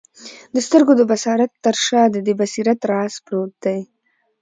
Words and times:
د 0.53 0.55
سترګو 0.65 0.93
د 0.97 1.01
بصارت 1.11 1.51
تر 1.65 1.75
شاه 1.85 2.07
دي 2.13 2.21
د 2.25 2.29
بصیرت 2.39 2.79
راز 2.91 3.13
پروت 3.25 3.53
دی 3.63 3.79